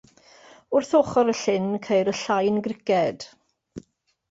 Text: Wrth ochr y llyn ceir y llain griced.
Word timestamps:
Wrth 0.79 0.93
ochr 0.99 1.29
y 1.33 1.35
llyn 1.41 1.69
ceir 1.89 2.11
y 2.15 2.17
llain 2.23 2.59
griced. 2.69 3.29